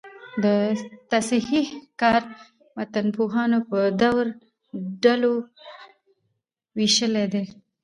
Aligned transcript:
د 0.43 0.45
تصحیح 1.11 1.67
کار 2.01 2.21
متنپوهانو 2.75 3.57
په 3.69 3.79
درو 3.99 4.21
ډلو 5.03 5.33
ویشلی 6.77 7.25
دﺉ. 7.33 7.47